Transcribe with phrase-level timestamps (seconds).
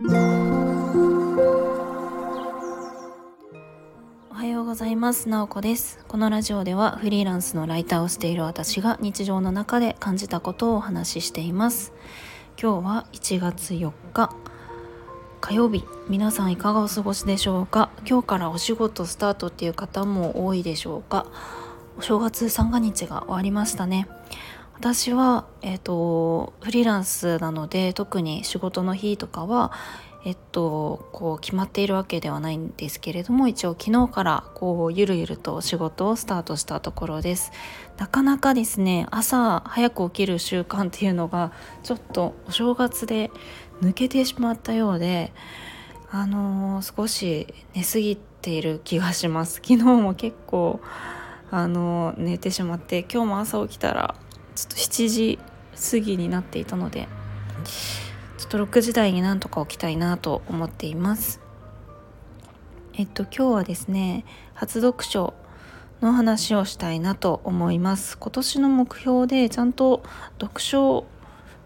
[0.00, 0.04] お
[4.30, 5.28] はようございます。
[5.28, 5.98] なおこです。
[6.06, 11.92] このラジオではフリーランスのライターをしている私が日常の中で感じたことをお話ししています。
[12.62, 14.32] 今日は1月4日。
[15.40, 15.82] 火曜日。
[16.08, 17.90] 皆さんいかがお過ごしでしょうか？
[18.08, 21.26] 今日からお仕事スタートっていう方も多いでしょうか？
[21.98, 24.06] お正月三が日が終わりましたね。
[24.80, 29.72] 私は、えーと、フリーランスなので特に仕事の日とかは、
[30.24, 37.50] えっと、こう決まっているわけではないんですけれども一応昨日からこうゆるゆると仕事をスタートしたところです。
[37.96, 41.50] なかなかですね朝早く起きる習慣っていうのが
[41.82, 43.32] ちょっとお正月で
[43.82, 45.32] 抜けてしまったようで
[46.12, 49.54] あのー、少し寝すぎている気がします。
[49.54, 50.80] 昨日も結構
[51.50, 54.14] あの、寝てしまって今日も朝起きたら
[54.58, 55.38] ちょっと7時
[55.92, 57.06] 過ぎになっていたので
[58.38, 61.40] ちょっと6時台になんとか起きたいなと思っています。
[62.94, 65.34] えっと今日はですね初読書
[66.00, 68.18] の話をしたいなと思います。
[68.18, 70.02] 今年の目標でちゃんと
[70.40, 71.06] 読書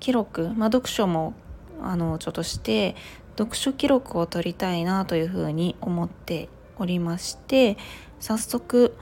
[0.00, 1.34] 記録まあ読書も
[1.80, 2.96] あのちょっとして
[3.38, 7.76] 読書記録を取りたいなというふうに思っておりまして
[8.18, 8.96] 早速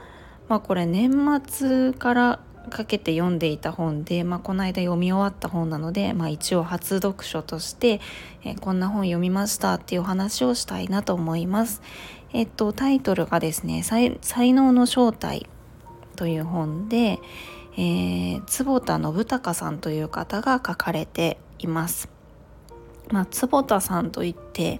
[0.47, 1.11] まあこれ年
[1.43, 8.01] 末からかけて読んでいた本で、まあ、この間読み終わった本なので、まあ、一応初読書として、
[8.43, 11.81] えー、こんな本読みましたっていう話をしたいなと思います。
[12.33, 13.81] えっと、タイトルがですね
[14.21, 15.47] 「才能の正体」
[16.15, 17.19] という本で、
[17.75, 22.09] えー、坪田信孝さんという方が書かれています。
[23.11, 24.79] まあ、坪田さんといって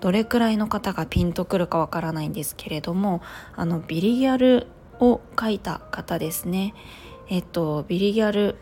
[0.00, 3.22] どれくらいの方がピンとくるかわからないんですけれども
[3.54, 4.66] あのビリギャル
[4.98, 6.74] を書いた方ですね。
[7.28, 8.56] えっとビリギャル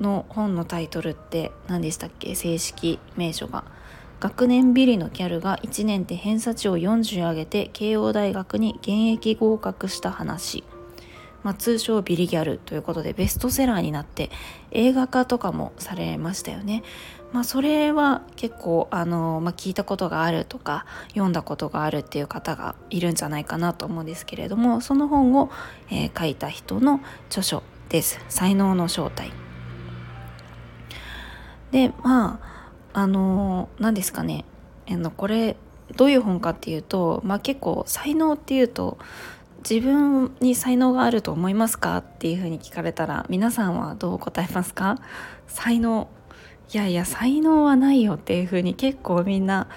[0.00, 2.34] の本のタイトルって何でしたっけ？
[2.34, 3.64] 正式名称が。
[4.20, 10.64] 学年ビリのギャルが1年で偏差値を40上げて慶応大学に現役合格した話、
[11.44, 14.30] まあ、通称ビリギャルということでベストセラーになって
[14.72, 16.82] 映画化とかもされましたよね。
[17.32, 25.50] まあ、それは結構あの、まあ、聞いたことがあるとか読んだことがあるっていう方がいるんじゃないかなと思うんですけれどもその本を、
[25.90, 28.20] えー、書いた人の著書です。
[28.28, 29.32] 才能の正体。
[31.70, 32.40] でま
[32.92, 34.44] ああの何ですかね。
[34.90, 35.56] あのこれ
[35.96, 38.98] どういう本かっていうと、まあ、結構才能っていうと
[39.68, 44.98] 自分に才能があると思いますかっていうふうに聞かれたら皆さんはどう答えますか？
[45.46, 46.08] 才能。
[46.72, 49.68] いやいや才能はないよっていうふうに結構みんな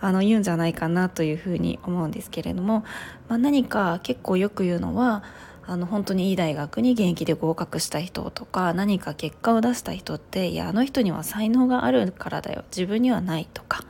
[0.00, 2.84] あの言うんじゃないかなというふうに思うんですけれども、
[3.28, 5.22] まあ、何か結構よく言うのは
[5.68, 12.64] あの本当にいい大学に現役で合格した人とか何か結果を出した人っていやあの人には才能があるからだよ。
[12.74, 13.84] 自分にはないとか。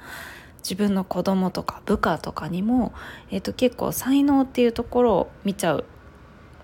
[0.59, 2.93] 自分の子供とか部下とかにも、
[3.31, 5.84] えー、と結構才能っていうところを見ちゃう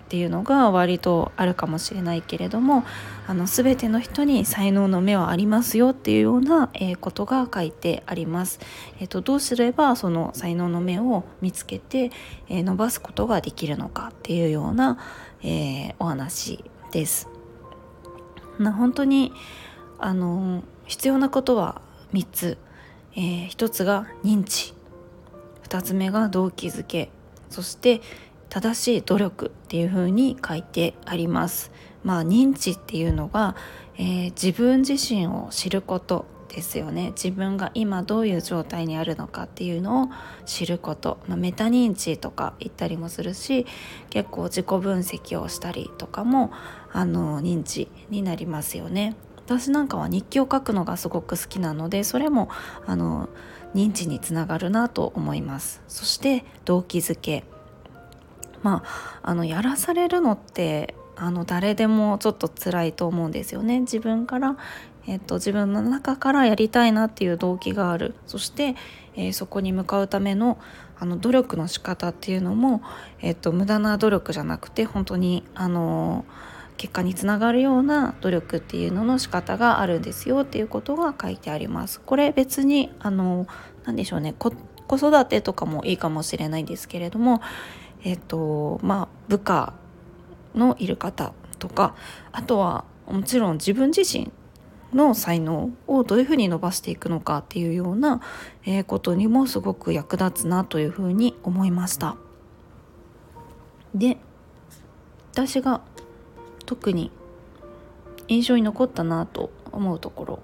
[0.05, 2.83] っていうのが割とあるかもしれないけれども
[3.25, 8.59] あの全ての人に才能の目はありますよっていうような、えー、ことが書いてあります。
[8.99, 12.11] えーと、どうすればその才能の目を見つけて、
[12.49, 14.99] えー、伸ばすことができるのかっていうような、
[15.41, 17.27] えー、お話です。
[18.59, 19.33] な本当に
[19.97, 21.81] あの必要なことは
[22.13, 22.57] 3つ、
[23.15, 24.75] えー、1つが認知
[25.67, 27.09] 2つ目が動機づけ
[27.49, 28.01] そして
[28.55, 31.73] 正しい努力っていう風に書いてあります。
[32.05, 33.53] まあ認知っていうのが、
[33.97, 40.09] えー、自分自身を知ることですよね自分が今どういう状態にあるのかっていうのを
[40.45, 43.65] 知ること、まあ、メタ認知とか言ったりもするし
[44.09, 46.53] 結構自己分析をしたりとかも
[46.93, 49.17] あの認知になりますよね。
[49.35, 52.47] 私なんかは日記を書くのがすごく好きなのでそれも
[52.85, 53.27] あの
[53.75, 57.43] 認知につながるなと思いますそして動機づけ
[58.65, 58.81] ま
[59.21, 63.81] ああのやらされるのってあの誰でもちょっと辛いと思うんですよね。
[63.81, 64.57] 自分から、
[65.05, 68.15] えっと、自分の中からやりたいなっていう動機がある。
[68.25, 68.75] そして、
[69.15, 70.57] えー、そこに向かうための
[70.97, 72.81] あの努力の仕方っていうのも、
[73.21, 76.23] えっと、無駄な努力じゃなくて本当にあの
[76.77, 80.39] 結果につながるような努力っていうのの仕方があるんですよ。
[80.39, 82.01] っていうことが書いてあります。
[82.01, 83.45] これ別にあの
[83.85, 84.33] 何でしょうね。
[84.87, 87.41] 子育てとかもいいかもしれないんですけれども
[88.05, 89.73] えっ、とまあ部下
[90.53, 91.95] のいる方とか
[92.31, 94.31] あとはもちろん自分自身
[94.93, 98.21] の才能をどういうふうに伸ばしていくのかっていうような、
[98.87, 102.15] ことにもすごく役立つなというふうに思いました。
[103.93, 104.17] で
[105.31, 105.81] 私が
[106.65, 107.11] 特に
[108.27, 110.39] 印象に残ったなと思うところ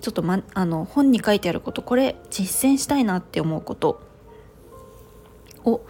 [0.00, 4.02] ちょっと、ま、あの本に書いてあることこれ実践したいなって思うこと
[5.64, 5.80] を、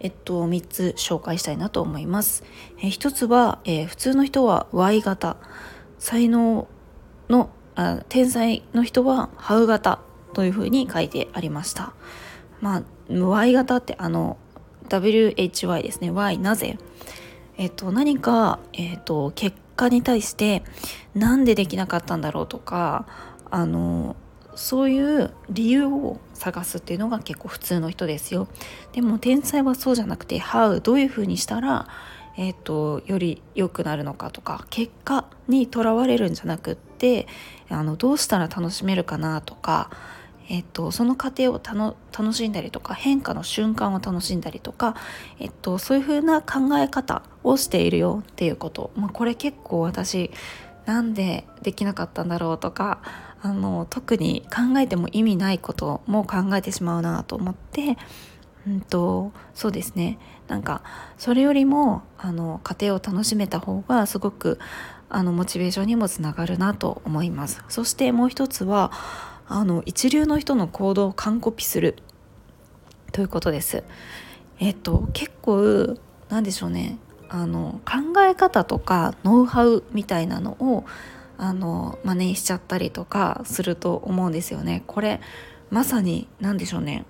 [0.00, 2.44] えっと、3つ紹介したいなと思います。
[2.78, 5.36] え1つは、えー、普通の人は Y 型
[5.98, 6.68] 才能
[7.28, 10.00] のあ天才の人はハウ型
[10.34, 11.92] というふうに書いてありました。
[12.60, 14.36] まあ Y 型ってあの
[14.88, 16.78] WHY ですね Y なぜ？
[17.56, 20.62] えっと何か、えっと、結果に対して
[21.14, 23.06] なんでできなかったんだろうとか
[23.50, 24.14] あの
[24.58, 28.48] そういう理由を探すっていうのが結構普通の人ですよ。
[28.92, 31.86] でも天才はそうじゃなくて How どういうふうにしたら
[32.40, 37.26] えーと、より良くなるのかとか結果にとらわれるんじゃなくって
[37.68, 39.90] あのどうしたら楽しめるかなとか、
[40.48, 44.94] えーと、その過程を楽しんだりとか変化の瞬間を楽しんだりとか、
[45.40, 50.30] えーと、そういう風な考え方をしているよっていうこと、まあ、これ結構私
[50.86, 53.00] なんでできなかったんだろうとか
[53.42, 57.96] あの特に考えても意味ないことも考えてしまうなと思って
[58.66, 60.18] うんとそうですね。
[60.48, 60.82] なんか
[61.18, 64.58] それよりもあの家庭を楽しめた方がすごく
[65.08, 67.62] あのモチベーションにもつながるなと思います。
[67.68, 68.92] そしてもう一つは
[69.46, 71.96] あの一流の人の行動を完コピする。
[73.12, 73.84] ということです。
[74.58, 75.96] えっと結構
[76.28, 76.98] なんでしょうね。
[77.30, 80.84] あの考え方とかノウハウみたいなのを
[81.38, 84.82] あの真似しちゃったりとかすると思うんですよね。
[84.86, 85.20] これ
[85.70, 87.06] まさに何でしょうね。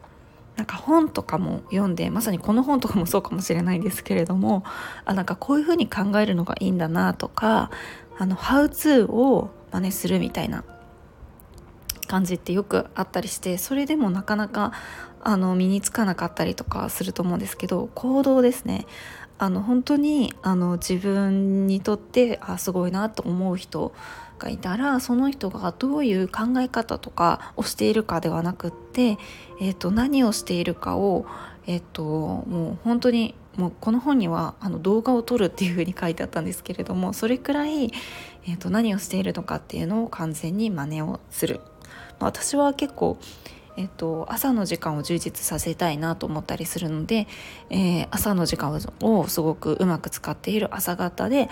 [0.57, 4.65] なんか本とかも読んでまさにこの本とかもそうかもしれないんですけれども
[5.05, 7.71] あなんかこういうふうに考えるのがいいんだなとか
[8.19, 10.65] あのハウツーを真似するみたいな
[12.09, 14.73] 感じってよくあったりしてそれでもなかなか
[15.21, 18.87] あの身につかなかったりとかすると思うんですけど行動ですね
[19.39, 23.93] あの本当にあの自分にとってあすごいなと思う人
[24.39, 29.19] がいたらその人がどういう考え方とかをしているかではなくって、
[29.61, 31.27] えーと、何をしているかを、
[31.67, 41.61] えーと、もう本当にもうこの本にはあの動画を撮るっていうふうに書いてあったんですけれどもそれくらい、えーと、何をしているのかっていうのを完全に真似をする。
[42.21, 43.19] 私は結構
[43.79, 47.29] えっと、朝の時間を充実させたいなと思ったりするので、
[47.71, 51.49] えー、朝の時間をすごくうまく使っている朝方で、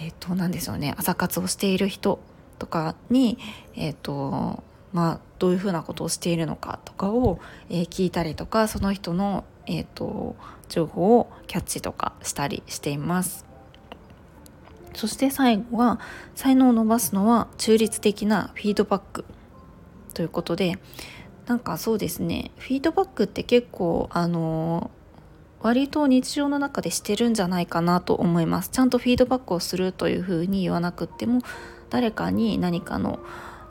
[0.00, 2.18] えっと、何でしょうね朝活をしている人
[2.58, 3.36] とかに、
[3.74, 4.62] えっと
[4.94, 10.34] まあ、どういうふうなことをしているのかとかを、えー、聞いたりとかその人の、えっと、
[10.70, 13.44] 情報をキャッチとかしたりしています。
[14.94, 16.00] そして最後は
[16.34, 19.26] 才能を伸ばすのは中立的なフィードバック
[20.16, 20.78] ということで
[21.44, 24.90] なんかそうですねフィードバックって結構あの
[25.60, 28.70] 割と日常の中でしてるんじゃないかなと思います。
[28.70, 31.40] ちゃんとフィードバックをするというふうに言わなくっても
[31.90, 33.18] 誰かに何かの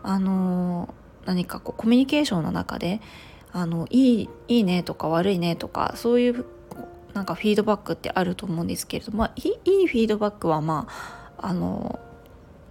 [0.04, 0.94] あの
[1.26, 3.02] 何かこうコミュニケーションの中で
[3.52, 6.46] あのいいいいねとか悪いねとかそういう
[7.16, 10.88] なんかフィードバックってあると思うんですけれども、まあ、いいフィードバックはま
[11.38, 12.00] ああの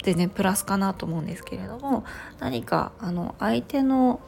[0.04, 2.04] 全然プラスかなと思うんですけれども
[2.38, 4.20] 何かあの相手の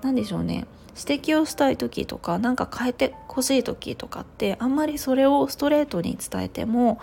[0.00, 0.66] 何でしょうね
[0.96, 7.00] 指摘をしたい時とか何か変えてほしい時とかってあんまりそれをストレートに伝えても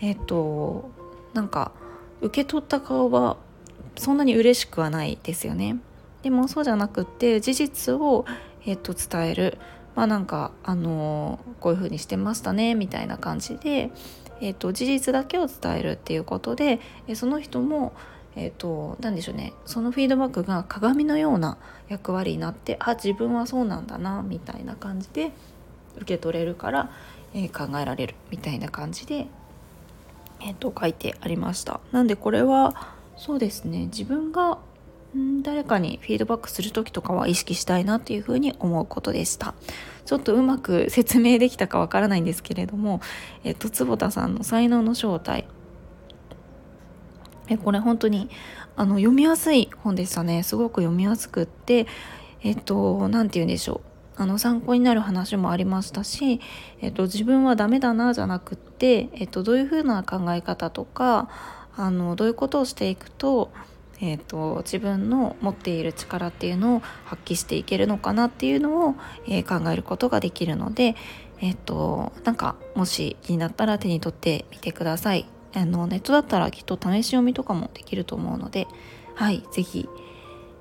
[0.00, 0.90] えっ、と
[1.34, 1.72] なんか
[2.20, 3.36] 受け取った顔は
[3.96, 5.76] そんなに嬉しくはないですよね。
[6.22, 8.24] でもそうじゃなくって事実を、
[8.64, 9.58] えー、と伝える
[9.94, 13.90] まあなんかあのー、こういう風にしてましたねみたいな感じで、
[14.40, 17.92] えーと事実だけを伝えるっていうことで、えその人も
[18.40, 19.52] えーと、何でしょうね。
[19.66, 25.32] そのフィードバックが鏡のような役割になってあ自分はそうなんだなみたいな感じで
[25.96, 26.92] 受け取れるから、
[27.34, 29.26] えー、考えられるみたいな感じで、
[30.40, 31.80] えーと、書いてありました。
[31.90, 33.86] なんでこれはそうですね。
[33.86, 34.58] 自分が
[35.42, 39.54] 誰かにフィードバックする時とかは意識したいなっていうふうに思うことでした。
[40.04, 43.00] ちょっとうまく説明できたかわからないんですけれども、
[43.44, 45.46] えっ、と坪田さんの才能の正体。
[47.48, 48.28] えこれ本当に
[48.76, 50.42] あの読みやすい本でしたね。
[50.42, 51.86] すごく読みやすくって
[52.42, 53.88] えっと何て言うんでしょう。
[54.20, 56.40] あの参考になる話もありましたし、
[56.80, 61.28] えっと、自分はダメだなじゃなくって、えっと、どういうふうな考え方とか
[61.76, 63.52] あのどういうことをしていくと,、
[64.00, 68.94] えっと自分の持っている力っていうのを発揮していけるのかなっていうのを、
[69.26, 70.94] えー、考えることができるので、
[71.40, 75.26] えっと、なんかもし気になったら手に取ってみてください。
[75.54, 78.68] あのネットだったらきっと試し読みとかもできると思うので
[79.14, 79.88] はい是非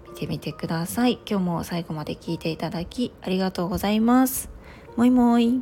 [0.10, 1.20] 見てみてください。
[1.29, 4.50] 今日も最後まで聞いていただきありがとうございます。
[4.96, 5.62] もいもい。